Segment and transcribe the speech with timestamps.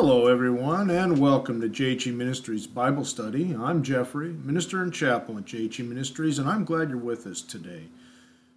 [0.00, 3.56] Hello, everyone, and welcome to JHE Ministries Bible Study.
[3.58, 7.88] I'm Jeffrey, minister and chaplain at JHE Ministries, and I'm glad you're with us today.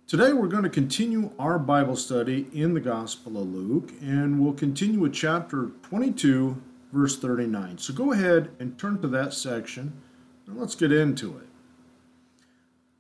[0.06, 4.54] Today, we're going to continue our Bible study in the Gospel of Luke, and we'll
[4.54, 6.62] continue with chapter 22,
[6.94, 7.80] verse 39.
[7.80, 10.00] So go ahead and turn to that section,
[10.46, 11.48] and let's get into it.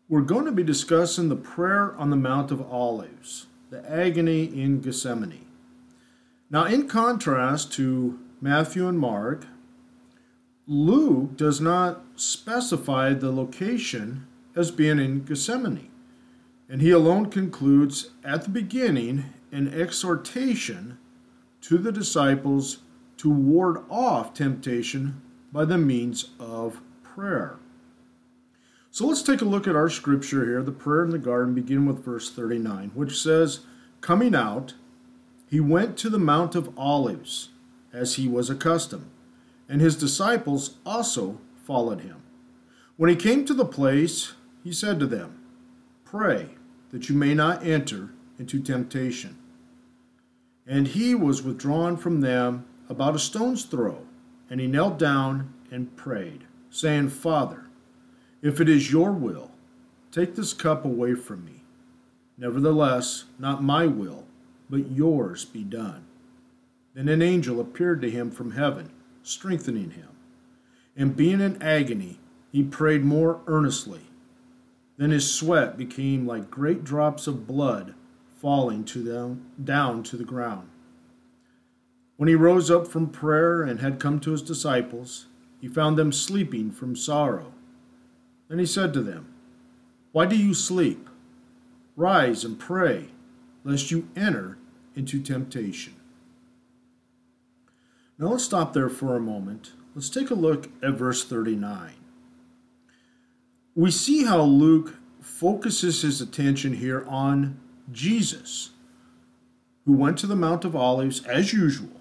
[0.09, 4.81] We're going to be discussing the prayer on the Mount of Olives, the agony in
[4.81, 5.45] Gethsemane.
[6.49, 9.45] Now, in contrast to Matthew and Mark,
[10.65, 15.91] Luke does not specify the location as being in Gethsemane,
[16.67, 20.97] and he alone concludes at the beginning an exhortation
[21.61, 22.79] to the disciples
[23.17, 25.21] to ward off temptation
[25.51, 27.59] by the means of prayer.
[28.89, 31.85] So let's take a look at our scripture here, the prayer in the garden, begin
[31.85, 33.59] with verse 39, which says,
[34.01, 34.73] Coming out,
[35.47, 37.49] he went to the Mount of Olives,
[37.93, 39.09] as he was accustomed,
[39.67, 42.21] and his disciples also followed him.
[42.97, 45.39] When he came to the place, he said to them,
[46.03, 46.49] Pray
[46.91, 49.37] that you may not enter into temptation.
[50.67, 54.05] And he was withdrawn from them about a stone's throw,
[54.49, 57.65] and he knelt down and prayed, saying, Father,
[58.41, 59.51] if it is your will,
[60.11, 61.63] take this cup away from me.
[62.37, 64.25] Nevertheless, not my will
[64.71, 66.05] but yours be done.
[66.93, 68.91] Then an angel appeared to him from heaven,
[69.23, 70.09] strengthening him.
[70.95, 72.19] And being in agony,
[72.51, 74.01] he prayed more earnestly.
[74.97, 77.93] Then his sweat became like great drops of blood
[78.37, 80.67] falling to down to the ground.
[82.17, 85.27] When he rose up from prayer and had come to his disciples,
[85.59, 87.53] he found them sleeping from sorrow.
[88.47, 89.33] Then he said to them,
[90.11, 91.09] Why do you sleep?
[91.95, 93.09] Rise and pray,
[93.63, 94.57] lest you enter
[94.95, 95.93] into temptation.
[98.21, 99.71] Now let's stop there for a moment.
[99.95, 101.93] Let's take a look at verse 39.
[103.73, 107.59] We see how Luke focuses his attention here on
[107.91, 108.69] Jesus,
[109.85, 111.99] who went to the Mount of Olives as usual.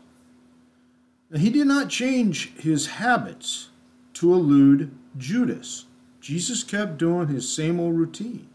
[1.31, 3.71] Now, he did not change his habits
[4.15, 5.87] to elude Judas.
[6.21, 8.47] Jesus kept doing his same old routine.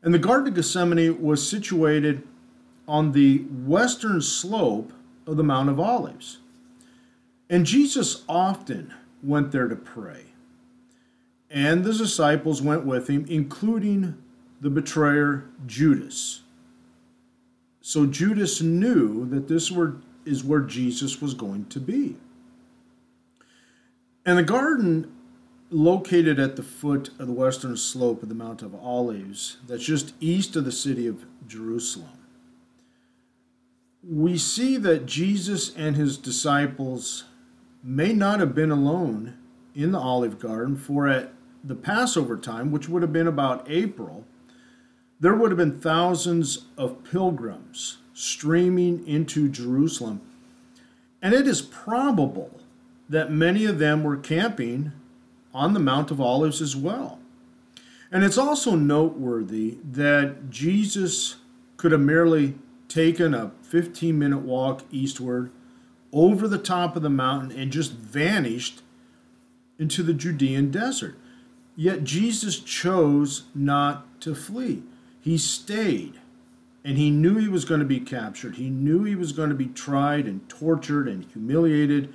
[0.00, 2.22] And the Garden of Gethsemane was situated
[2.86, 4.92] on the western slope
[5.26, 6.38] of the Mount of Olives.
[7.52, 10.24] And Jesus often went there to pray.
[11.50, 14.16] And the disciples went with him, including
[14.62, 16.40] the betrayer Judas.
[17.82, 22.16] So Judas knew that this were, is where Jesus was going to be.
[24.24, 25.12] And the garden
[25.68, 30.14] located at the foot of the western slope of the Mount of Olives, that's just
[30.20, 32.22] east of the city of Jerusalem
[34.02, 37.24] we see that Jesus and his disciples
[37.82, 39.36] may not have been alone
[39.74, 41.32] in the Olive Garden, for at
[41.64, 44.24] the Passover time, which would have been about April,
[45.20, 50.20] there would have been thousands of pilgrims streaming into Jerusalem.
[51.20, 52.60] And it is probable
[53.08, 54.92] that many of them were camping
[55.54, 57.18] on the Mount of Olives as well.
[58.10, 61.36] And it's also noteworthy that Jesus
[61.76, 62.54] could have merely
[62.88, 65.50] taken a 15 minute walk eastward
[66.12, 68.82] over the top of the mountain and just vanished
[69.78, 71.16] into the Judean desert.
[71.74, 74.82] Yet Jesus chose not to flee.
[75.20, 76.20] He stayed
[76.84, 78.56] and he knew he was going to be captured.
[78.56, 82.12] He knew he was going to be tried and tortured and humiliated.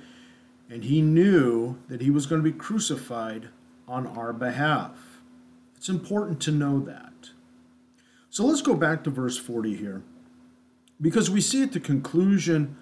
[0.70, 3.48] And he knew that he was going to be crucified
[3.86, 5.20] on our behalf.
[5.76, 7.30] It's important to know that.
[8.28, 10.02] So let's go back to verse 40 here.
[11.00, 12.76] Because we see at the conclusion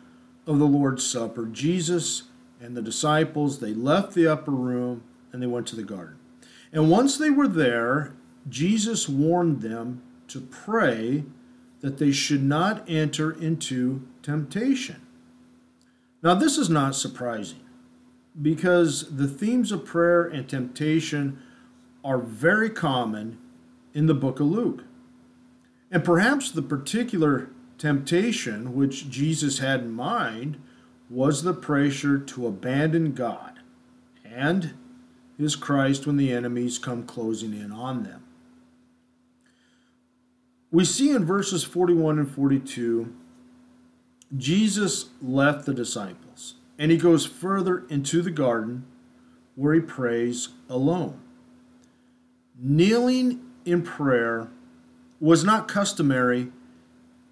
[0.47, 2.25] of the Lord's Supper, Jesus
[2.61, 5.03] and the disciples, they left the upper room
[5.33, 6.17] and they went to the garden.
[6.73, 8.15] And once they were there,
[8.49, 11.25] Jesus warned them to pray
[11.81, 15.03] that they should not enter into temptation.
[16.23, 17.61] Now, this is not surprising
[18.41, 21.39] because the themes of prayer and temptation
[22.05, 23.39] are very common
[23.95, 24.85] in the book of Luke.
[25.91, 30.61] And perhaps the particular temptation which Jesus had in mind
[31.11, 33.61] was the pressure to abandon God
[34.25, 34.75] and
[35.39, 38.23] his Christ when the enemies come closing in on them.
[40.71, 43.15] We see in verses 41 and 42
[44.37, 48.85] Jesus left the disciples and he goes further into the garden
[49.55, 51.21] where he prays alone.
[52.59, 54.49] Kneeling in prayer
[55.21, 56.51] was not customary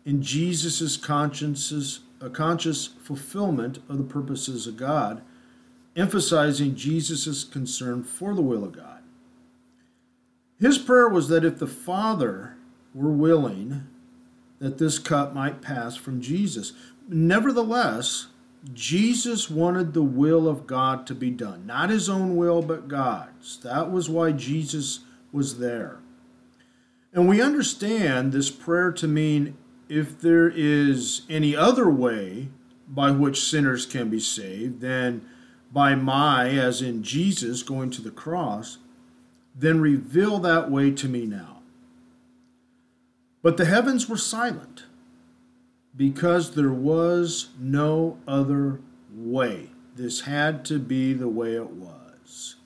[0.05, 5.23] in Jesus' a conscious fulfillment of the purposes of God,
[5.97, 9.03] emphasizing Jesus' concern for the will of God.
[10.61, 12.57] His prayer was that if the Father
[12.95, 13.87] were willing,
[14.59, 16.73] that this cup might pass from Jesus.
[17.09, 18.29] Nevertheless,
[18.73, 23.59] Jesus wanted the will of God to be done, not his own will, but God's.
[23.59, 25.01] That was why Jesus
[25.33, 25.99] was there.
[27.13, 29.57] And we understand this prayer to mean
[29.95, 32.49] if there is any other way
[32.89, 35.25] by which sinners can be saved than
[35.73, 38.79] by my, as in Jesus, going to the cross,
[39.55, 41.63] then reveal that way to me now.
[43.41, 44.85] But the heavens were silent
[45.97, 48.81] because there was no other
[49.15, 49.71] way.
[49.95, 52.57] This had to be the way it was.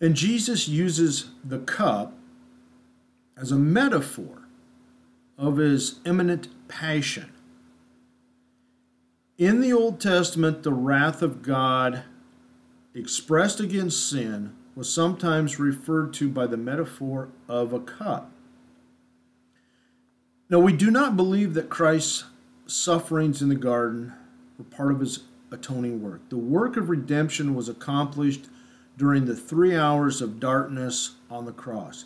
[0.00, 2.12] And Jesus uses the cup
[3.36, 4.43] as a metaphor
[5.36, 7.32] of his imminent passion.
[9.36, 12.04] In the Old Testament, the wrath of God
[12.94, 18.30] expressed against sin was sometimes referred to by the metaphor of a cup.
[20.48, 22.24] Now, we do not believe that Christ's
[22.66, 24.12] sufferings in the garden
[24.58, 25.20] were part of his
[25.50, 26.28] atoning work.
[26.28, 28.46] The work of redemption was accomplished
[28.96, 32.04] during the three hours of darkness on the cross.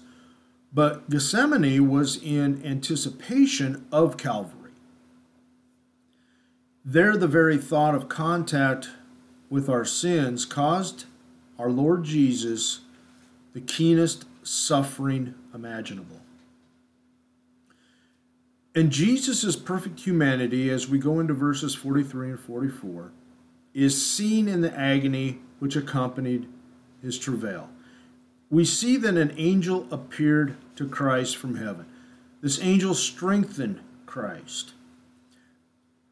[0.73, 4.73] But Gethsemane was in anticipation of Calvary.
[6.85, 8.88] There, the very thought of contact
[9.50, 11.05] with our sins caused
[11.59, 12.81] our Lord Jesus
[13.53, 16.20] the keenest suffering imaginable.
[18.75, 23.11] And Jesus' perfect humanity, as we go into verses 43 and 44,
[23.75, 26.47] is seen in the agony which accompanied
[27.03, 27.71] his travail.
[28.50, 31.87] We see that an angel appeared to Christ from heaven.
[32.41, 34.73] This angel strengthened Christ.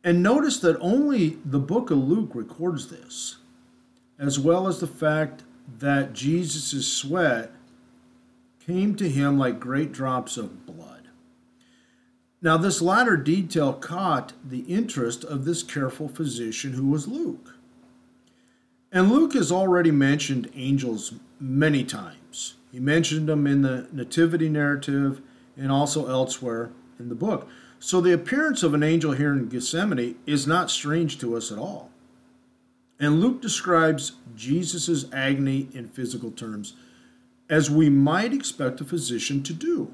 [0.05, 3.39] And notice that only the book of Luke records this,
[4.19, 5.43] as well as the fact
[5.79, 7.53] that Jesus' sweat
[8.65, 11.09] came to him like great drops of blood.
[12.43, 17.57] Now, this latter detail caught the interest of this careful physician who was Luke.
[18.93, 22.26] And Luke has already mentioned angels many times.
[22.73, 25.21] He mentioned them in the Nativity narrative
[25.57, 27.49] and also elsewhere in the book.
[27.79, 31.59] So the appearance of an angel here in Gethsemane is not strange to us at
[31.59, 31.91] all.
[32.99, 36.75] And Luke describes Jesus' agony in physical terms,
[37.49, 39.93] as we might expect a physician to do.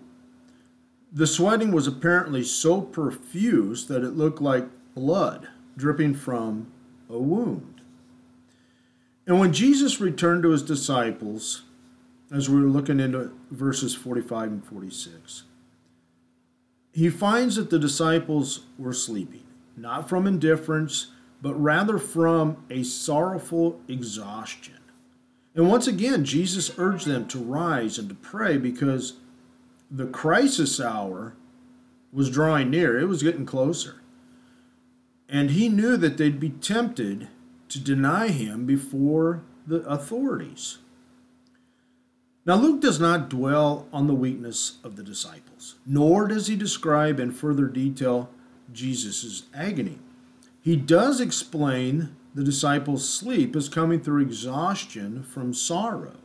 [1.13, 6.73] The sweating was apparently so profuse that it looked like blood dripping from
[7.11, 7.81] a wound.
[9.27, 11.63] And when Jesus returned to his disciples,
[12.32, 15.44] as we're looking into verses 45 and 46,
[16.93, 19.44] he finds that the disciples were sleeping,
[19.76, 21.08] not from indifference
[21.43, 24.79] but rather from a sorrowful exhaustion.
[25.55, 29.14] And once again, Jesus urged them to rise and to pray because
[29.90, 31.34] the crisis hour
[32.12, 33.96] was drawing near, it was getting closer.
[35.29, 37.29] And he knew that they'd be tempted
[37.70, 40.79] to deny him before the authorities.
[42.44, 47.21] Now, Luke does not dwell on the weakness of the disciples, nor does he describe
[47.21, 48.31] in further detail
[48.73, 50.01] Jesus' agony.
[50.61, 56.17] He does explain the disciples' sleep as coming through exhaustion from sorrow.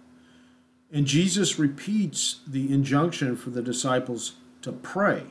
[0.92, 5.24] And Jesus repeats the injunction for the disciples to pray,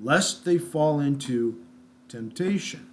[0.00, 1.60] lest they fall into
[2.08, 2.86] temptation.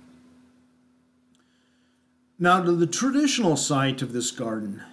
[2.39, 4.83] Now, to the traditional site of this garden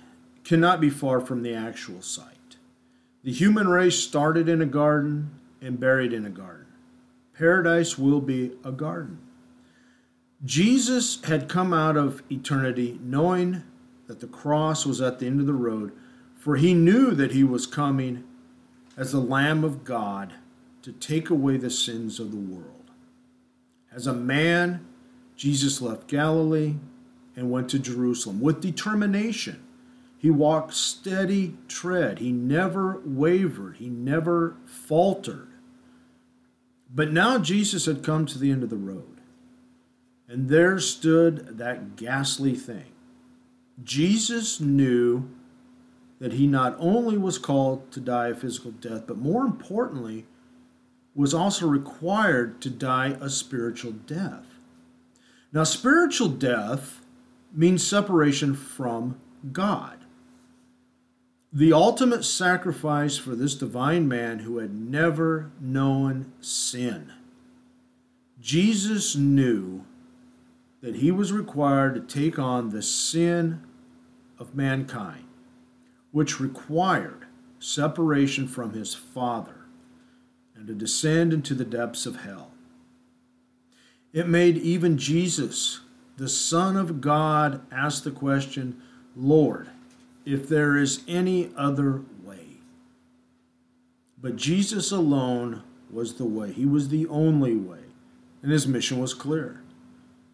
[0.51, 2.57] cannot be far from the actual site.
[3.23, 5.31] The human race started in a garden
[5.63, 6.67] and buried in a garden.
[7.39, 9.21] Paradise will be a garden.
[10.45, 13.63] Jesus had come out of eternity knowing
[14.09, 15.93] that the cross was at the end of the road,
[16.35, 18.25] for he knew that he was coming
[18.97, 20.33] as the Lamb of God
[20.83, 22.91] to take away the sins of the world.
[23.93, 24.85] As a man,
[25.37, 26.75] Jesus left Galilee
[27.37, 29.63] and went to Jerusalem with determination.
[30.21, 32.19] He walked steady tread.
[32.19, 33.79] He never wavered.
[33.79, 35.49] He never faltered.
[36.95, 39.23] But now Jesus had come to the end of the road.
[40.29, 42.93] And there stood that ghastly thing.
[43.83, 45.27] Jesus knew
[46.19, 50.27] that he not only was called to die a physical death, but more importantly,
[51.15, 54.45] was also required to die a spiritual death.
[55.51, 57.01] Now, spiritual death
[57.55, 59.19] means separation from
[59.51, 60.00] God.
[61.53, 67.13] The ultimate sacrifice for this divine man who had never known sin.
[68.41, 69.85] Jesus knew
[70.81, 73.63] that he was required to take on the sin
[74.39, 75.25] of mankind,
[76.13, 77.27] which required
[77.59, 79.67] separation from his Father
[80.55, 82.53] and to descend into the depths of hell.
[84.13, 85.81] It made even Jesus,
[86.17, 88.81] the Son of God, ask the question,
[89.17, 89.69] Lord,
[90.25, 92.59] if there is any other way.
[94.21, 97.85] But Jesus alone was the way, He was the only way,
[98.43, 99.63] and His mission was clear.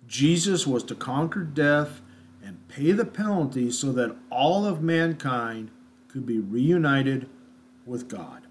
[0.06, 2.00] Jesus was to conquer death
[2.42, 5.70] and pay the penalty so that all of mankind
[6.08, 7.28] could be reunited
[7.84, 8.42] with God.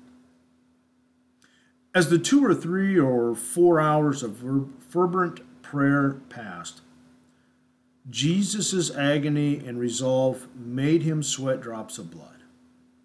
[1.94, 4.44] As the two or three or four hours of
[4.90, 6.82] fervent prayer passed,
[8.10, 12.44] Jesus' agony and resolve made him sweat drops of blood.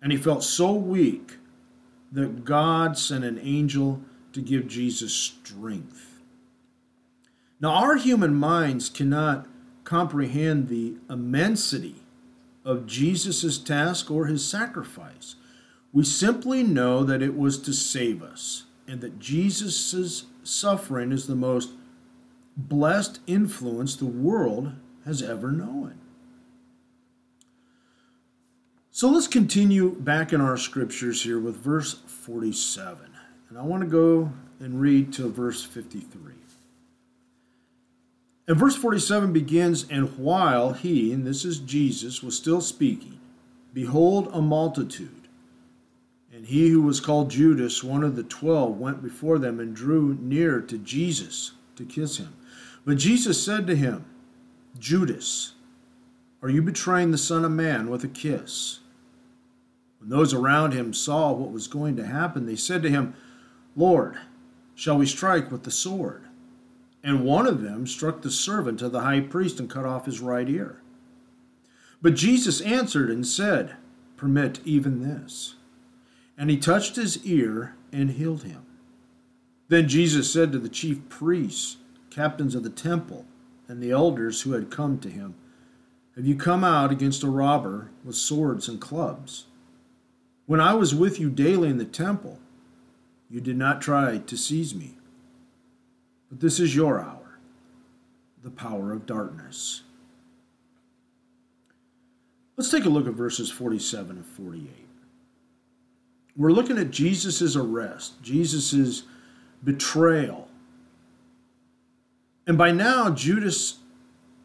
[0.02, 1.37] And he felt so weak
[2.12, 4.02] that God sent an angel
[4.33, 6.21] to give Jesus strength.
[7.61, 9.47] Now, our human minds cannot
[9.85, 11.97] comprehend the immensity
[12.64, 15.37] of Jesus' task or his sacrifice.
[15.92, 21.35] We simply know that it was to save us and that Jesus' suffering is the
[21.35, 21.71] most
[22.57, 24.73] blessed influence the world
[25.04, 25.99] has ever known.
[28.90, 33.07] So let's continue back in our scriptures here with verse 47.
[33.49, 36.35] And I want to go and read to verse 53.
[38.47, 43.21] And verse 47 begins, And while he, and this is Jesus, was still speaking,
[43.73, 45.28] behold, a multitude.
[46.33, 50.19] And he who was called Judas, one of the twelve, went before them and drew
[50.21, 52.35] near to Jesus to kiss him.
[52.85, 54.04] But Jesus said to him,
[54.78, 55.54] Judas,
[56.42, 58.80] are you betraying the Son of Man with a kiss?
[59.98, 63.14] When those around him saw what was going to happen, they said to him,
[63.76, 64.18] Lord,
[64.74, 66.24] shall we strike with the sword?
[67.02, 70.20] And one of them struck the servant of the high priest and cut off his
[70.20, 70.80] right ear.
[72.02, 73.76] But Jesus answered and said,
[74.16, 75.56] Permit even this.
[76.36, 78.64] And he touched his ear and healed him.
[79.68, 81.76] Then Jesus said to the chief priests,
[82.10, 83.24] captains of the temple,
[83.70, 85.36] and the elders who had come to him,
[86.16, 89.44] Have you come out against a robber with swords and clubs?
[90.46, 92.40] When I was with you daily in the temple,
[93.30, 94.96] you did not try to seize me.
[96.28, 97.38] But this is your hour,
[98.42, 99.82] the power of darkness.
[102.56, 104.68] Let's take a look at verses 47 and 48.
[106.36, 109.04] We're looking at Jesus' arrest, Jesus'
[109.62, 110.50] betrayal.
[112.47, 113.78] And by now, Judas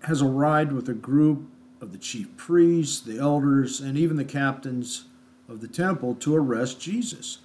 [0.04, 1.50] has arrived with a group
[1.82, 5.06] of the chief priests, the elders, and even the captains
[5.50, 7.40] of the temple to arrest Jesus.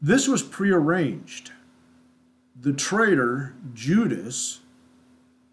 [0.00, 1.52] This was prearranged
[2.58, 4.60] the traitor Judas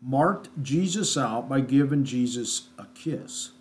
[0.01, 3.51] marked Jesus out by giving Jesus a kiss.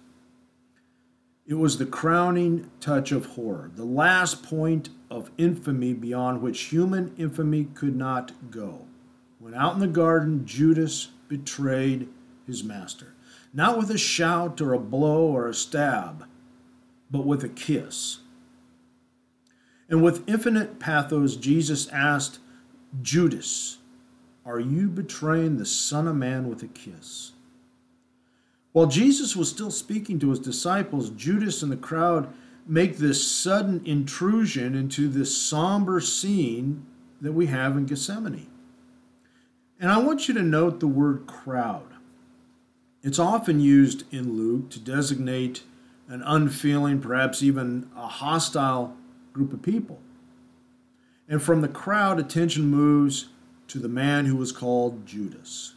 [1.44, 7.14] It was the crowning touch of horror, the last point of infamy beyond which human
[7.18, 8.86] infamy could not go.
[9.42, 12.08] When out in the garden, Judas betrayed
[12.46, 13.14] his master,
[13.52, 16.26] not with a shout or a blow or a stab,
[17.10, 18.18] but with a kiss.
[19.88, 22.38] And with infinite pathos, Jesus asked
[23.02, 23.78] Judas,
[24.46, 27.32] are you betraying the Son of Man with a kiss?
[28.70, 32.32] While Jesus was still speaking to his disciples, Judas and the crowd
[32.64, 36.86] make this sudden intrusion into this somber scene
[37.20, 38.51] that we have in Gethsemane.
[39.82, 41.88] And I want you to note the word crowd.
[43.02, 45.64] It's often used in Luke to designate
[46.06, 48.94] an unfeeling, perhaps even a hostile
[49.32, 49.98] group of people.
[51.28, 53.30] And from the crowd, attention moves
[53.66, 55.74] to the man who was called Judas.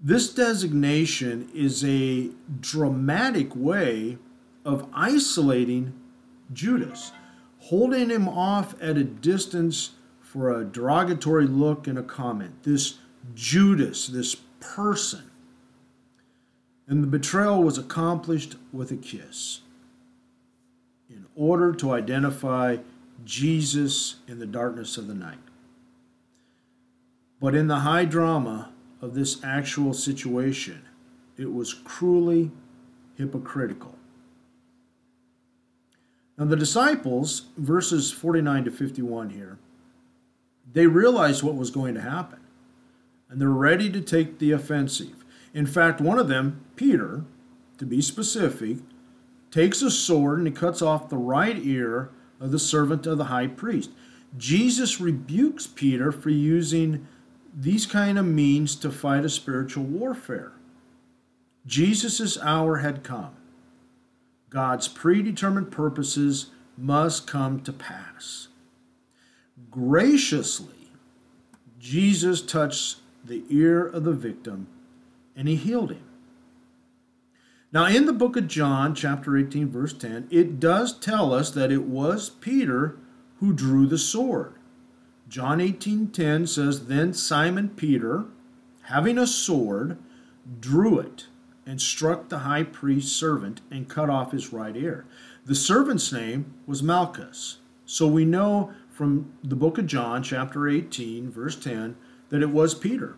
[0.00, 4.18] This designation is a dramatic way
[4.64, 5.94] of isolating
[6.52, 7.10] Judas,
[7.58, 9.90] holding him off at a distance
[10.30, 12.62] for a derogatory look and a comment.
[12.62, 12.98] This
[13.34, 15.28] Judas, this person.
[16.86, 19.62] And the betrayal was accomplished with a kiss
[21.08, 22.76] in order to identify
[23.24, 25.38] Jesus in the darkness of the night.
[27.40, 28.70] But in the high drama
[29.02, 30.82] of this actual situation,
[31.36, 32.52] it was cruelly
[33.16, 33.96] hypocritical.
[36.38, 39.58] Now, the disciples, verses 49 to 51 here,
[40.72, 42.40] they realized what was going to happen,
[43.28, 45.24] and they're ready to take the offensive.
[45.52, 47.24] In fact, one of them, Peter,
[47.78, 48.78] to be specific,
[49.50, 53.24] takes a sword and he cuts off the right ear of the servant of the
[53.24, 53.90] high priest.
[54.36, 57.06] Jesus rebukes Peter for using
[57.52, 60.52] these kind of means to fight a spiritual warfare.
[61.66, 63.34] Jesus' hour had come.
[64.50, 66.46] God's predetermined purposes
[66.76, 68.48] must come to pass.
[69.70, 70.90] Graciously,
[71.78, 74.66] Jesus touched the ear of the victim
[75.36, 76.04] and he healed him.
[77.72, 81.70] Now, in the book of John, chapter 18, verse 10, it does tell us that
[81.70, 82.96] it was Peter
[83.38, 84.54] who drew the sword.
[85.28, 88.24] John 18:10 says, Then Simon Peter,
[88.82, 89.98] having a sword,
[90.58, 91.26] drew it
[91.64, 95.06] and struck the high priest's servant and cut off his right ear.
[95.46, 97.58] The servant's name was Malchus.
[97.86, 101.96] So we know from the book of John, chapter 18, verse 10,
[102.28, 103.16] that it was Peter.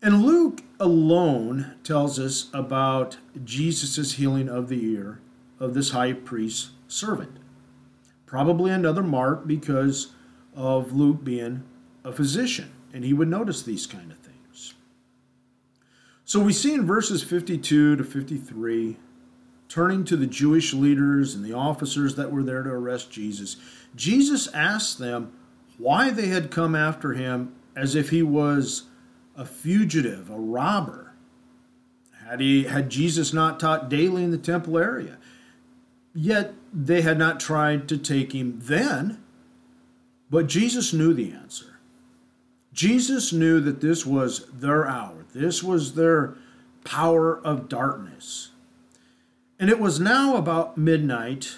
[0.00, 5.20] And Luke alone tells us about Jesus' healing of the ear
[5.58, 7.38] of this high priest's servant.
[8.26, 10.12] Probably another mark because
[10.54, 11.64] of Luke being
[12.04, 14.74] a physician, and he would notice these kind of things.
[16.24, 18.96] So we see in verses 52 to 53,
[19.68, 23.56] turning to the Jewish leaders and the officers that were there to arrest Jesus,
[23.96, 25.32] Jesus asked them
[25.78, 28.84] why they had come after him as if he was
[29.36, 31.12] a fugitive, a robber.
[32.26, 35.18] Had, he, had Jesus not taught daily in the temple area?
[36.14, 39.22] Yet they had not tried to take him then.
[40.30, 41.78] But Jesus knew the answer.
[42.72, 46.34] Jesus knew that this was their hour, this was their
[46.82, 48.50] power of darkness.
[49.64, 51.56] And it was now about midnight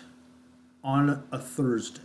[0.84, 2.02] on a Thursday.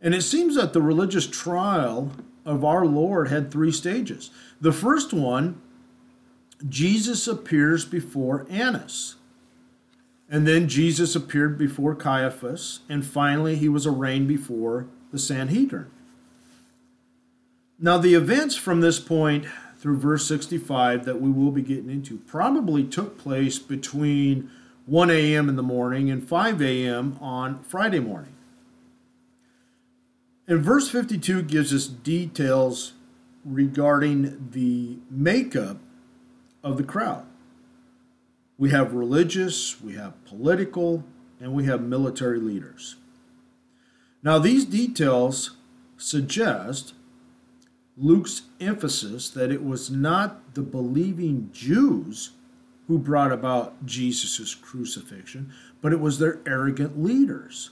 [0.00, 2.12] And it seems that the religious trial
[2.44, 4.30] of our Lord had three stages.
[4.60, 5.60] The first one,
[6.68, 9.16] Jesus appears before Annas.
[10.28, 12.78] And then Jesus appeared before Caiaphas.
[12.88, 15.90] And finally, he was arraigned before the Sanhedrin.
[17.76, 19.46] Now, the events from this point
[19.78, 24.48] through verse 65 that we will be getting into probably took place between
[24.90, 25.48] 1 a.m.
[25.48, 27.16] in the morning and 5 a.m.
[27.20, 28.34] on Friday morning.
[30.48, 32.94] And verse 52 gives us details
[33.44, 35.78] regarding the makeup
[36.64, 37.24] of the crowd.
[38.58, 41.04] We have religious, we have political,
[41.40, 42.96] and we have military leaders.
[44.24, 45.52] Now, these details
[45.98, 46.94] suggest
[47.96, 52.32] Luke's emphasis that it was not the believing Jews
[52.90, 57.70] who brought about Jesus' crucifixion, but it was their arrogant leaders.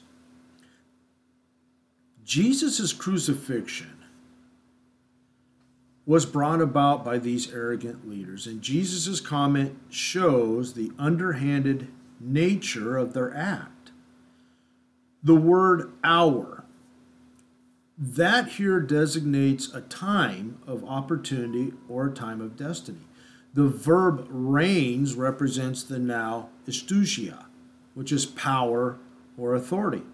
[2.24, 3.98] Jesus' crucifixion
[6.06, 11.88] was brought about by these arrogant leaders, and Jesus' comment shows the underhanded
[12.20, 13.90] nature of their act
[15.20, 16.64] the word hour.
[17.98, 23.07] That here designates a time of opportunity or a time of destiny.
[23.58, 27.46] The verb reigns represents the now exousia,
[27.92, 28.98] which is power
[29.36, 30.04] or authority.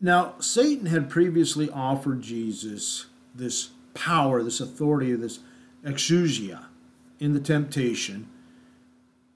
[0.00, 5.40] Now, Satan had previously offered Jesus this power, this authority, this
[5.84, 6.66] exousia
[7.18, 8.28] in the temptation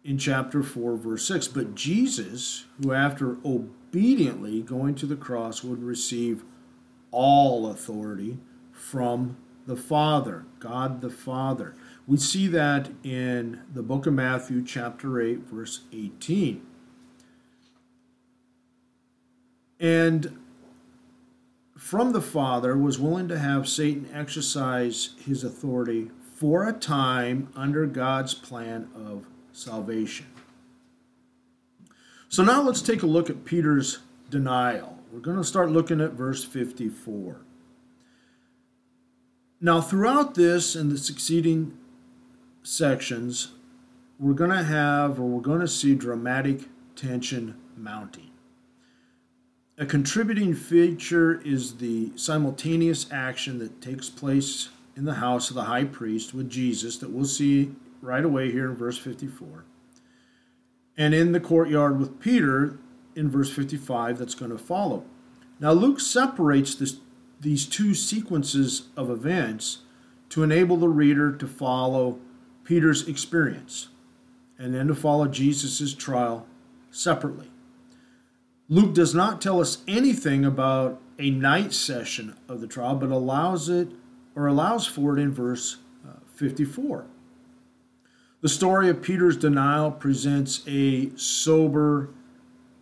[0.05, 1.49] in chapter 4, verse 6.
[1.49, 6.45] But Jesus, who after obediently going to the cross would receive
[7.11, 8.39] all authority
[8.71, 11.75] from the Father, God the Father.
[12.07, 16.65] We see that in the book of Matthew, chapter 8, verse 18.
[19.81, 20.39] And
[21.77, 27.87] from the Father was willing to have Satan exercise his authority for a time under
[27.87, 30.27] God's plan of salvation.
[32.29, 33.99] So now let's take a look at Peter's
[34.31, 34.99] denial.
[35.13, 37.46] We're going to start looking at verse 54.
[39.61, 41.77] Now, throughout this and the succeeding
[42.63, 43.53] sections,
[44.19, 48.31] we're going to have or we're going to see dramatic tension mounting.
[49.79, 55.65] A contributing feature is the simultaneous action that takes place in the house of the
[55.65, 59.65] high priest with Jesus that we'll see right away here in verse 54.
[60.97, 62.79] And in the courtyard with Peter
[63.15, 65.05] in verse 55 that's going to follow.
[65.61, 67.01] Now, Luke separates this,
[67.41, 69.79] these two sequences of events
[70.31, 72.19] to enable the reader to follow
[72.65, 73.89] Peter's experience
[74.59, 76.47] and then to follow Jesus' trial
[76.91, 77.51] separately.
[78.69, 83.69] Luke does not tell us anything about a night session of the trial, but allows
[83.69, 83.89] it
[84.35, 87.07] or allows for it in verse uh, 54.
[88.41, 92.11] The story of Peter's denial presents a sober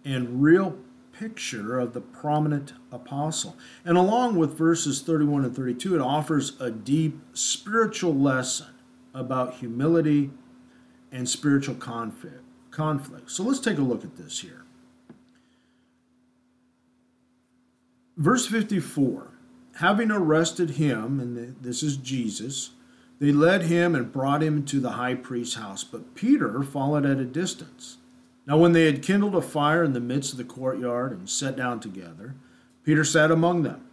[0.04, 0.76] and real
[1.18, 3.56] picture of the prominent apostle.
[3.84, 8.74] And along with verses 31 and 32, it offers a deep spiritual lesson
[9.14, 10.30] about humility
[11.12, 12.42] and spiritual conflict.
[12.70, 13.30] conflict.
[13.30, 14.64] So let's take a look at this here.
[18.16, 19.30] Verse 54
[19.78, 22.70] Having arrested him, and this is Jesus,
[23.18, 27.18] they led him and brought him to the high priest's house, but Peter followed at
[27.18, 27.98] a distance.
[28.46, 31.56] Now, when they had kindled a fire in the midst of the courtyard and sat
[31.56, 32.34] down together,
[32.84, 33.86] Peter sat among them.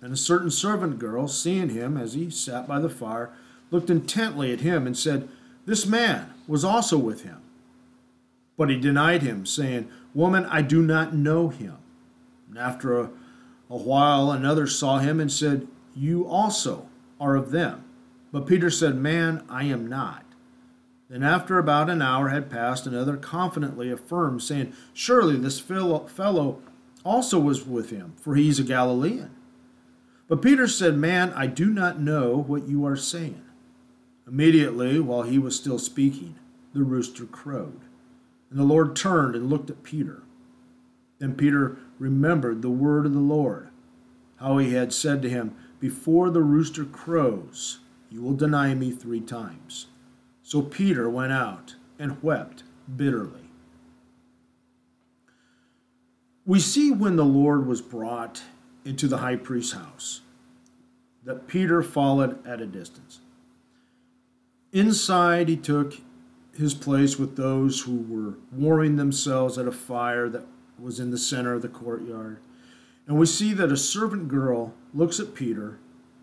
[0.00, 3.30] And a certain servant girl, seeing him as he sat by the fire,
[3.70, 5.28] looked intently at him and said,
[5.64, 7.40] This man was also with him.
[8.56, 11.76] But he denied him, saying, Woman, I do not know him.
[12.48, 13.10] And after a,
[13.70, 16.88] a while, another saw him and said, You also
[17.20, 17.84] are of them.
[18.30, 20.23] But Peter said, Man, I am not.
[21.08, 26.62] Then, after about an hour had passed, another confidently affirmed, saying, Surely this fellow
[27.04, 29.30] also was with him, for he is a Galilean.
[30.28, 33.42] But Peter said, Man, I do not know what you are saying.
[34.26, 36.36] Immediately, while he was still speaking,
[36.72, 37.80] the rooster crowed.
[38.50, 40.22] And the Lord turned and looked at Peter.
[41.18, 43.68] Then Peter remembered the word of the Lord,
[44.36, 49.20] how he had said to him, Before the rooster crows, you will deny me three
[49.20, 49.88] times.
[50.44, 52.64] So Peter went out and wept
[52.96, 53.48] bitterly.
[56.44, 58.42] We see when the Lord was brought
[58.84, 60.20] into the high priest's house
[61.24, 63.20] that Peter followed at a distance.
[64.70, 65.94] Inside, he took
[66.52, 70.44] his place with those who were warming themselves at a fire that
[70.78, 72.38] was in the center of the courtyard.
[73.06, 75.78] And we see that a servant girl looks at Peter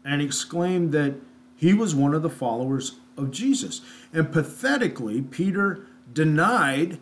[0.05, 1.15] and exclaimed that
[1.55, 3.82] he was one of the followers of Jesus.
[4.13, 7.00] And pathetically, Peter denied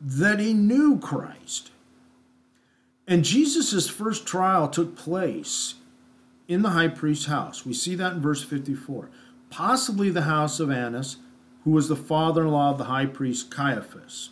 [0.00, 1.70] that he knew Christ.
[3.06, 5.74] And Jesus' first trial took place
[6.48, 7.64] in the high priest's house.
[7.64, 9.10] We see that in verse 54.
[9.50, 11.18] Possibly the house of Annas,
[11.64, 14.30] who was the father in law of the high priest Caiaphas.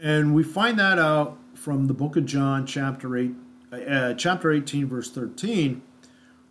[0.00, 3.34] And we find that out from the book of John, chapter 8,
[3.72, 5.82] uh, chapter 18, verse 13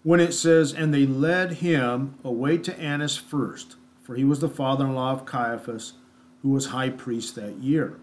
[0.03, 4.49] when it says, And they led him away to Annas first, for he was the
[4.49, 5.93] father in law of Caiaphas,
[6.41, 7.97] who was high priest that year.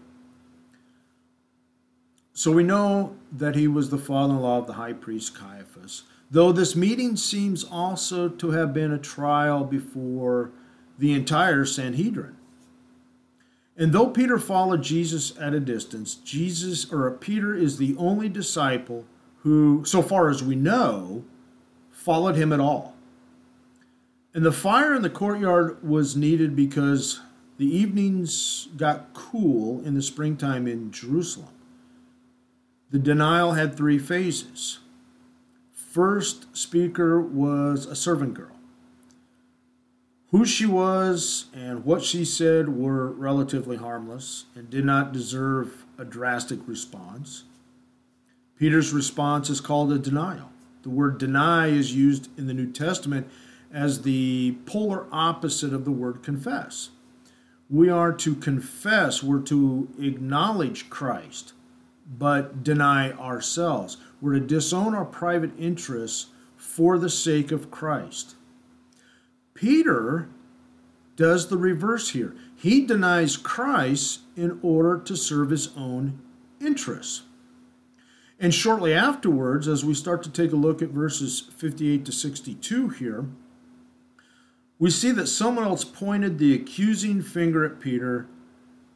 [2.33, 6.03] So we know that he was the father in law of the high priest Caiaphas,
[6.29, 10.51] though this meeting seems also to have been a trial before
[10.97, 12.35] the entire Sanhedrin.
[13.77, 19.05] And though Peter followed Jesus at a distance, Jesus or Peter is the only disciple
[19.39, 21.23] who, so far as we know,
[22.01, 22.95] followed him at all.
[24.33, 27.21] And the fire in the courtyard was needed because
[27.57, 31.53] the evenings got cool in the springtime in Jerusalem.
[32.89, 34.79] The denial had three phases.
[35.71, 38.55] First speaker was a servant girl.
[40.31, 46.05] Who she was and what she said were relatively harmless and did not deserve a
[46.05, 47.43] drastic response.
[48.57, 50.49] Peter's response is called a denial.
[50.83, 53.27] The word deny is used in the New Testament
[53.71, 56.89] as the polar opposite of the word confess.
[57.69, 61.53] We are to confess, we're to acknowledge Christ,
[62.05, 63.97] but deny ourselves.
[64.19, 68.35] We're to disown our private interests for the sake of Christ.
[69.53, 70.27] Peter
[71.15, 72.35] does the reverse here.
[72.55, 76.19] He denies Christ in order to serve his own
[76.59, 77.23] interests.
[78.41, 82.89] And shortly afterwards, as we start to take a look at verses 58 to 62
[82.89, 83.25] here,
[84.79, 88.25] we see that someone else pointed the accusing finger at Peter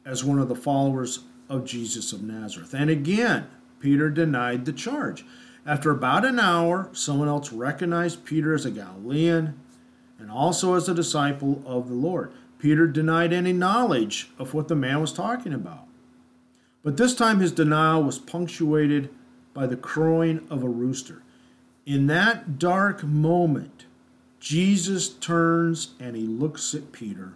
[0.03, 2.73] as one of the followers of Jesus of Nazareth.
[2.73, 3.47] And again,
[3.79, 5.23] Peter denied the charge.
[5.63, 9.59] After about an hour, someone else recognized Peter as a Galilean
[10.17, 12.31] and also as a disciple of the Lord.
[12.57, 15.85] Peter denied any knowledge of what the man was talking about.
[16.81, 19.09] But this time his denial was punctuated
[19.55, 21.23] by the crowing of a rooster.
[21.87, 23.85] In that dark moment,
[24.39, 27.33] Jesus turns and he looks at Peter.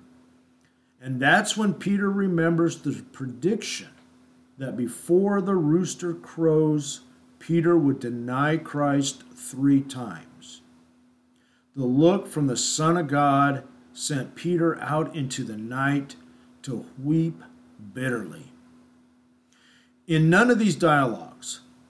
[1.01, 3.87] And that's when Peter remembers the prediction
[4.57, 7.01] that before the rooster crows,
[7.39, 10.61] Peter would deny Christ three times.
[11.75, 16.17] The look from the Son of God sent Peter out into the night
[16.63, 17.41] to weep
[17.93, 18.51] bitterly.
[20.05, 21.28] In none of these dialogues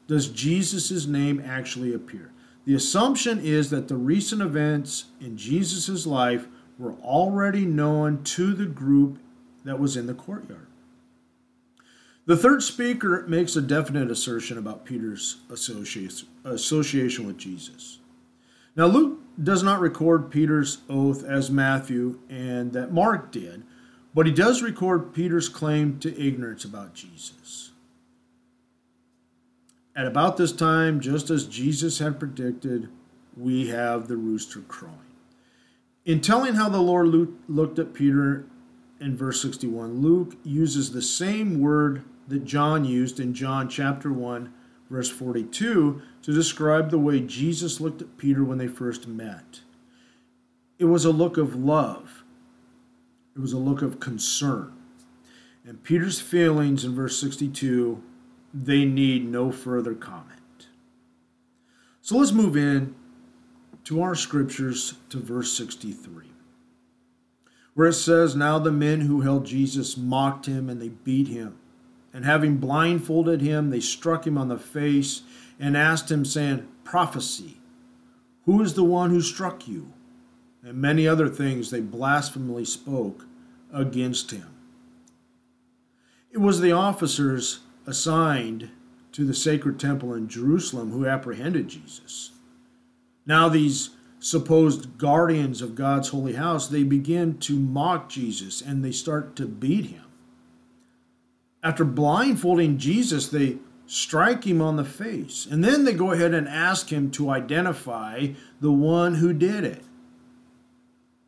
[0.09, 2.31] does Jesus' name actually appear.
[2.65, 6.47] The assumption is that the recent events in Jesus' life
[6.79, 9.19] were already known to the group
[9.63, 10.65] that was in the courtyard.
[12.25, 17.99] The third speaker makes a definite assertion about Peter's association with Jesus.
[18.75, 23.61] Now, Luke does not record Peter's oath as Matthew and that Mark did,
[24.15, 27.68] but he does record Peter's claim to ignorance about Jesus.
[29.99, 32.87] At about this time, just as Jesus had predicted,
[33.35, 34.95] we have the rooster crowing.
[36.05, 37.09] In telling how the Lord
[37.49, 38.45] looked at Peter
[39.01, 44.53] in verse 61, Luke uses the same word that John used in John chapter 1,
[44.89, 49.59] verse 42, to describe the way Jesus looked at Peter when they first met.
[50.77, 52.23] It was a look of love,
[53.35, 54.71] it was a look of concern.
[55.65, 58.01] And Peter's feelings in verse 62,
[58.53, 60.67] they need no further comment.
[62.01, 62.95] So let's move in
[63.85, 66.25] to our scriptures to verse 63,
[67.73, 71.57] where it says, Now the men who held Jesus mocked him and they beat him.
[72.11, 75.21] And having blindfolded him, they struck him on the face
[75.59, 77.57] and asked him, saying, Prophecy,
[78.45, 79.93] who is the one who struck you?
[80.63, 83.25] And many other things they blasphemily spoke
[83.71, 84.47] against him.
[86.31, 88.69] It was the officers assigned
[89.11, 92.31] to the sacred temple in Jerusalem who apprehended Jesus.
[93.25, 98.91] Now, these supposed guardians of God's holy house, they begin to mock Jesus and they
[98.91, 100.03] start to beat him.
[101.63, 105.47] After blindfolding Jesus, they strike him on the face.
[105.49, 108.27] And then they go ahead and ask him to identify
[108.61, 109.83] the one who did it.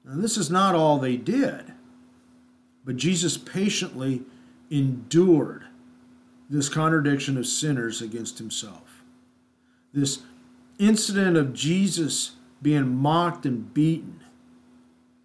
[0.06, 1.74] Now, this is not all they did,
[2.86, 4.24] but Jesus patiently
[4.70, 5.66] endured
[6.52, 9.04] this contradiction of sinners against himself.
[9.94, 10.20] This
[10.78, 14.20] incident of Jesus being mocked and beaten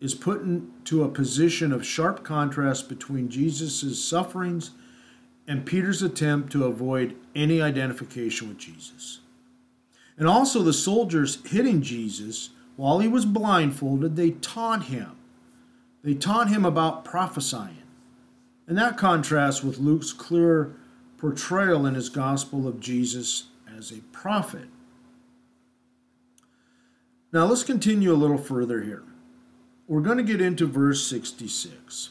[0.00, 4.70] is put into a position of sharp contrast between Jesus' sufferings
[5.48, 9.20] and Peter's attempt to avoid any identification with Jesus.
[10.16, 15.12] And also, the soldiers hitting Jesus while he was blindfolded, they taunt him.
[16.04, 17.82] They taunt him about prophesying.
[18.66, 20.76] And that contrasts with Luke's clear
[21.18, 23.44] portrayal in his gospel of Jesus
[23.76, 24.68] as a prophet.
[27.32, 29.02] Now, let's continue a little further here.
[29.88, 32.10] We're going to get into verse 66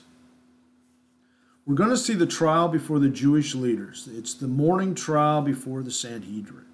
[1.66, 4.08] we're going to see the trial before the Jewish leaders.
[4.12, 6.66] It's the morning trial before the Sanhedrin.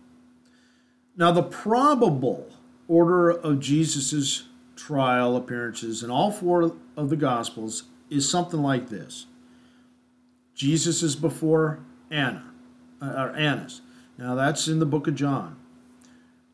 [1.15, 2.49] Now, the probable
[2.87, 9.27] order of Jesus' trial appearances in all four of the Gospels is something like this
[10.55, 11.79] Jesus is before
[12.11, 12.43] Anna,
[13.01, 13.81] uh, or Annas.
[14.17, 15.55] Now, that's in the book of John.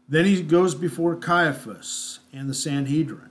[0.07, 3.29] Then he goes before Caiaphas and the Sanhedrin.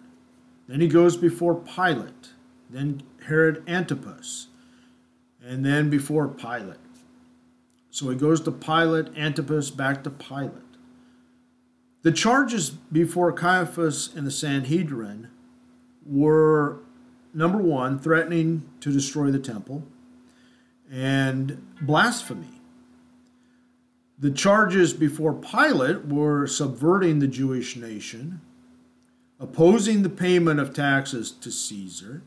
[0.68, 2.30] Then he goes before Pilate.
[2.68, 4.48] Then Herod Antipas
[5.46, 6.78] and then before Pilate.
[7.90, 10.52] So he goes to Pilate, Antipas, back to Pilate.
[12.02, 15.28] The charges before Caiaphas and the Sanhedrin
[16.04, 16.80] were
[17.32, 19.84] number one, threatening to destroy the temple,
[20.90, 22.60] and blasphemy.
[24.18, 28.40] The charges before Pilate were subverting the Jewish nation,
[29.38, 32.22] opposing the payment of taxes to Caesar,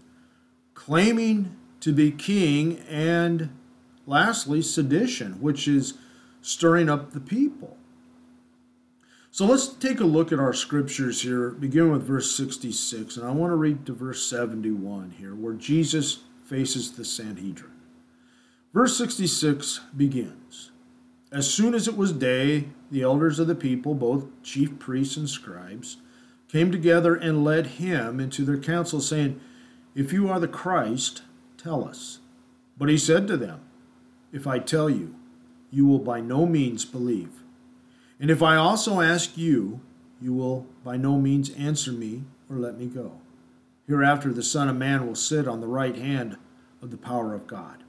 [0.76, 3.50] claiming to be king, and
[4.06, 5.95] lastly, sedition, which is
[6.41, 7.78] stirring up the people.
[9.32, 13.32] So let's take a look at our scriptures here, begin with verse 66, and I
[13.32, 17.78] want to read to verse 71 here, where Jesus faces the Sanhedrin.
[18.73, 20.71] Verse 66 begins
[21.32, 25.29] As soon as it was day, the elders of the people, both chief priests and
[25.29, 25.97] scribes,
[26.47, 29.39] came together and led him into their council, saying,
[29.95, 31.23] If you are the Christ,
[31.62, 32.19] Tell us.
[32.77, 33.60] But he said to them,
[34.32, 35.15] If I tell you,
[35.71, 37.43] you will by no means believe.
[38.17, 39.82] And if I also ask you,
[40.21, 43.19] you will by no means answer me or let me go.
[43.88, 46.38] Hereafter the Son of Man will sit on the right hand
[46.82, 47.84] of the power of God.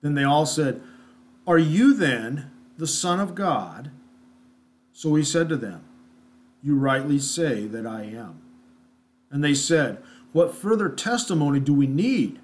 [0.00, 0.80] Then they all said,
[1.46, 3.90] Are you then the Son of God?
[4.92, 5.84] So he said to them,
[6.62, 8.40] You rightly say that I am.
[9.30, 12.40] And they said, What further testimony do we need?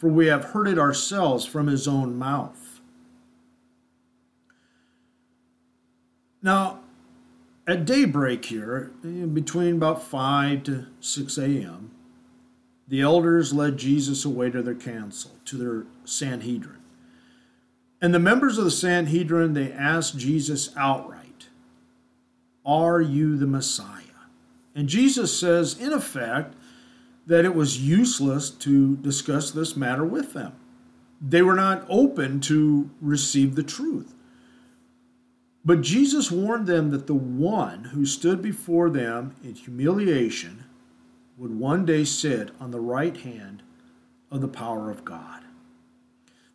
[0.00, 2.80] for we have heard it ourselves from his own mouth.
[6.40, 6.80] Now,
[7.66, 11.90] at daybreak here, between about 5 to 6 a.m.,
[12.88, 16.79] the elders led Jesus away to their council, to their Sanhedrin.
[18.02, 21.48] And the members of the Sanhedrin, they asked Jesus outright,
[22.64, 24.04] Are you the Messiah?
[24.74, 26.54] And Jesus says, in effect,
[27.26, 30.52] that it was useless to discuss this matter with them.
[31.20, 34.14] they were not open to receive the truth.
[35.62, 40.64] But Jesus warned them that the one who stood before them in humiliation
[41.36, 43.62] would one day sit on the right hand
[44.30, 45.42] of the power of God.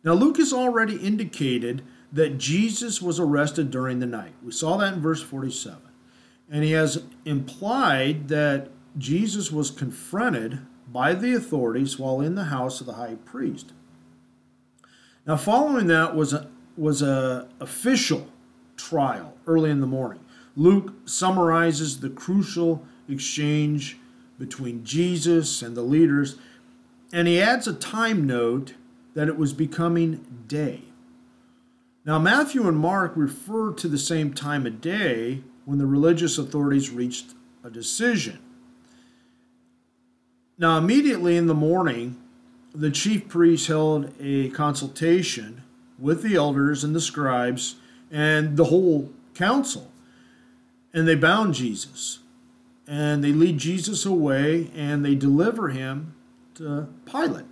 [0.06, 4.34] Now, Luke has already indicated that Jesus was arrested during the night.
[4.40, 5.78] We saw that in verse 47.
[6.48, 12.80] And he has implied that Jesus was confronted by the authorities while in the house
[12.80, 13.72] of the high priest.
[15.26, 18.28] Now, following that was a was a official
[18.76, 20.20] trial early in the morning.
[20.54, 23.98] Luke summarizes the crucial exchange
[24.38, 26.36] between Jesus and the leaders,
[27.12, 28.74] and he adds a time note
[29.16, 30.82] that it was becoming day.
[32.04, 36.90] Now, Matthew and Mark refer to the same time of day when the religious authorities
[36.90, 37.32] reached
[37.64, 38.38] a decision.
[40.58, 42.20] Now, immediately in the morning,
[42.74, 45.62] the chief priests held a consultation
[45.98, 47.76] with the elders and the scribes
[48.10, 49.90] and the whole council.
[50.92, 52.18] And they bound Jesus.
[52.86, 56.14] And they lead Jesus away and they deliver him
[56.56, 57.46] to Pilate.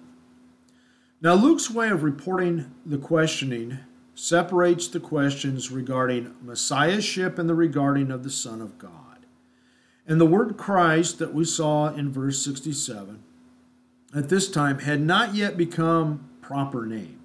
[1.24, 3.78] Now, Luke's way of reporting the questioning
[4.14, 9.24] separates the questions regarding messiahship and the regarding of the Son of God.
[10.06, 13.22] And the word Christ that we saw in verse 67
[14.14, 17.20] at this time had not yet become proper name.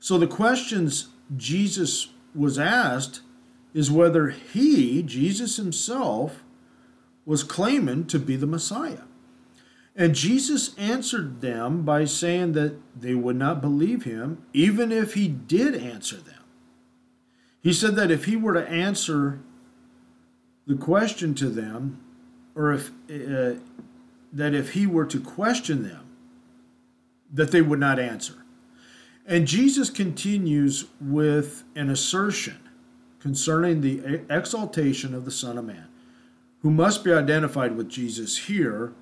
[0.00, 3.20] So the questions Jesus was asked
[3.74, 6.42] is whether he, Jesus himself,
[7.26, 9.02] was claiming to be the Messiah.
[9.96, 15.26] And Jesus answered them by saying that they would not believe him, even if he
[15.26, 16.44] did answer them.
[17.62, 19.40] He said that if he were to answer
[20.66, 22.00] the question to them,
[22.54, 23.58] or if uh,
[24.32, 26.04] that if he were to question them,
[27.32, 28.44] that they would not answer.
[29.26, 32.58] And Jesus continues with an assertion
[33.18, 35.88] concerning the exaltation of the Son of Man,
[36.60, 38.92] who must be identified with Jesus here,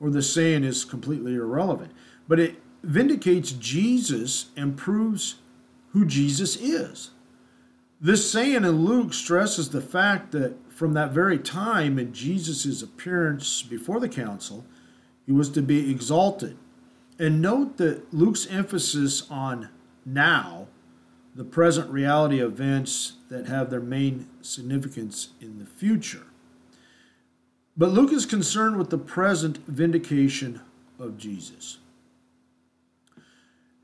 [0.00, 1.92] or the saying is completely irrelevant.
[2.28, 5.36] But it vindicates Jesus and proves
[5.92, 7.10] who Jesus is.
[8.00, 13.62] This saying in Luke stresses the fact that from that very time in Jesus' appearance
[13.62, 14.66] before the council,
[15.24, 16.58] he was to be exalted
[17.18, 19.68] and note that Luke's emphasis on
[20.04, 20.66] now,
[21.34, 26.26] the present reality events that have their main significance in the future.
[27.76, 30.60] But Luke is concerned with the present vindication
[30.98, 31.78] of Jesus.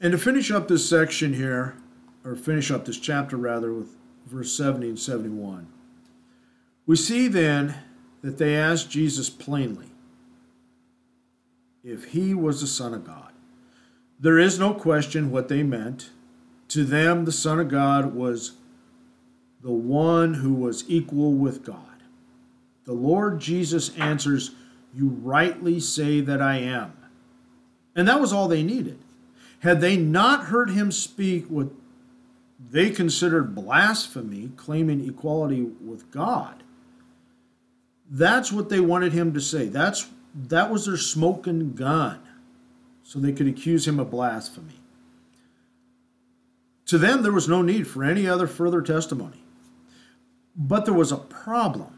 [0.01, 1.75] And to finish up this section here,
[2.25, 5.67] or finish up this chapter rather, with verse 70 and 71,
[6.87, 7.75] we see then
[8.23, 9.87] that they asked Jesus plainly,
[11.83, 13.33] if he was the Son of God.
[14.19, 16.11] There is no question what they meant.
[16.69, 18.53] To them, the Son of God was
[19.63, 21.90] the one who was equal with God.
[22.85, 24.53] The Lord Jesus answers,
[24.95, 26.93] You rightly say that I am.
[27.95, 28.99] And that was all they needed.
[29.61, 31.69] Had they not heard him speak what
[32.71, 36.63] they considered blasphemy, claiming equality with God,
[38.11, 39.67] that's what they wanted him to say.
[39.67, 42.21] That's that was their smoking gun,
[43.03, 44.81] so they could accuse him of blasphemy.
[46.87, 49.45] To them, there was no need for any other further testimony.
[50.57, 51.97] But there was a problem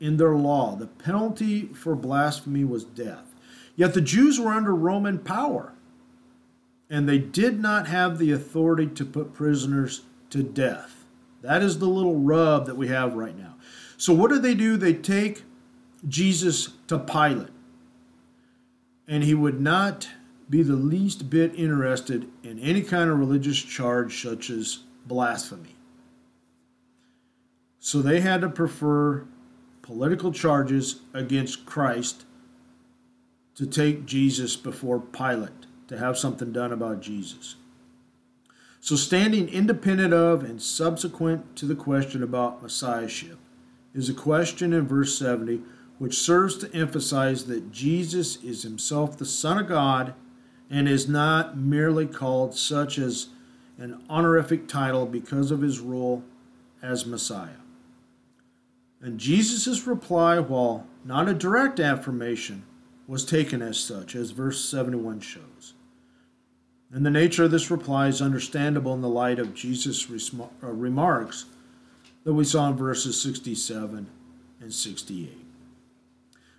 [0.00, 0.74] in their law.
[0.74, 3.34] The penalty for blasphemy was death.
[3.76, 5.74] Yet the Jews were under Roman power,
[6.88, 11.04] and they did not have the authority to put prisoners to death.
[11.42, 13.54] That is the little rub that we have right now.
[13.96, 14.76] So, what do they do?
[14.76, 15.44] They take
[16.08, 17.48] Jesus to Pilate
[19.10, 20.08] and he would not
[20.48, 25.74] be the least bit interested in any kind of religious charge such as blasphemy.
[27.80, 29.26] So they had to prefer
[29.90, 32.24] political charges against Christ
[33.56, 37.56] to take Jesus before Pilate, to have something done about Jesus.
[38.78, 43.36] So, standing independent of and subsequent to the question about Messiahship
[43.92, 45.60] is a question in verse 70
[45.98, 50.14] which serves to emphasize that Jesus is himself the Son of God
[50.70, 53.30] and is not merely called such as
[53.76, 56.22] an honorific title because of his role
[56.80, 57.58] as Messiah.
[59.00, 62.64] And Jesus' reply, while not a direct affirmation,
[63.06, 65.74] was taken as such, as verse 71 shows.
[66.92, 71.46] And the nature of this reply is understandable in the light of Jesus' uh, remarks
[72.24, 74.06] that we saw in verses 67
[74.60, 75.36] and 68.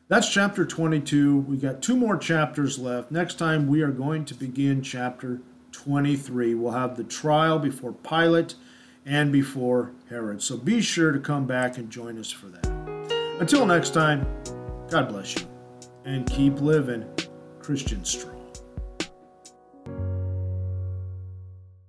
[0.07, 1.37] That's chapter 22.
[1.37, 3.11] We got two more chapters left.
[3.11, 6.55] Next time we are going to begin chapter 23.
[6.55, 8.55] We'll have the trial before Pilate
[9.05, 10.41] and before Herod.
[10.41, 12.67] So be sure to come back and join us for that.
[13.39, 14.25] Until next time,
[14.89, 15.47] God bless you
[16.05, 17.05] and keep living
[17.59, 18.40] Christian strong.